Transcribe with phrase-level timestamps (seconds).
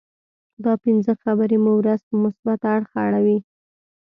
[0.63, 3.37] دا پنځه خبرې مو ورځ په مثبت اړخ اړوي.